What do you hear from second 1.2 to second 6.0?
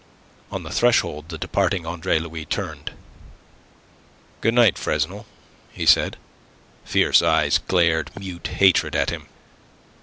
the departing Andre Louis turned. "Good night, Fresnel," he